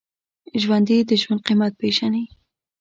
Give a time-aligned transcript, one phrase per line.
[0.61, 2.25] ژوندي د ژوند قېمت پېژني